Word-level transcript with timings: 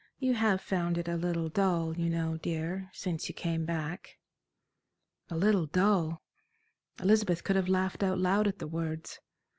"You 0.17 0.33
have 0.33 0.61
found 0.61 0.97
it 0.97 1.07
a 1.07 1.15
little 1.15 1.47
dull, 1.47 1.95
you 1.95 2.09
know, 2.09 2.37
dear, 2.37 2.89
since 2.91 3.29
you 3.29 3.35
came 3.35 3.65
back." 3.65 4.17
A 5.29 5.37
little 5.37 5.67
dull! 5.67 6.23
Elizabeth 6.99 7.43
could 7.43 7.55
have 7.55 7.69
laughed 7.69 8.01
out 8.01 8.17
loud 8.17 8.47
at 8.47 8.57
the 8.57 8.65
words. 8.67 9.19